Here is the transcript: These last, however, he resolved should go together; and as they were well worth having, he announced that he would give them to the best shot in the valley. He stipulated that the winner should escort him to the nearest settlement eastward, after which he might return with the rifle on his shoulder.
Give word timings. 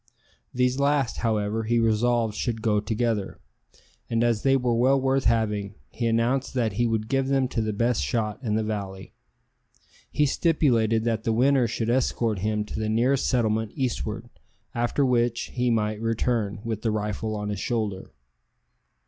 These 0.51 0.79
last, 0.79 1.17
however, 1.17 1.65
he 1.65 1.77
resolved 1.79 2.33
should 2.33 2.63
go 2.63 2.79
together; 2.79 3.39
and 4.09 4.23
as 4.23 4.41
they 4.41 4.57
were 4.57 4.73
well 4.73 4.99
worth 4.99 5.25
having, 5.25 5.75
he 5.91 6.07
announced 6.07 6.55
that 6.55 6.73
he 6.73 6.87
would 6.87 7.07
give 7.07 7.27
them 7.27 7.47
to 7.49 7.61
the 7.61 7.71
best 7.71 8.01
shot 8.01 8.39
in 8.41 8.55
the 8.55 8.63
valley. 8.63 9.13
He 10.11 10.25
stipulated 10.25 11.03
that 11.03 11.23
the 11.23 11.31
winner 11.31 11.67
should 11.67 11.91
escort 11.91 12.39
him 12.39 12.65
to 12.65 12.79
the 12.79 12.89
nearest 12.89 13.27
settlement 13.27 13.73
eastward, 13.75 14.27
after 14.73 15.05
which 15.05 15.51
he 15.53 15.69
might 15.69 16.01
return 16.01 16.61
with 16.63 16.81
the 16.81 16.89
rifle 16.89 17.35
on 17.35 17.49
his 17.49 17.59
shoulder. 17.59 18.09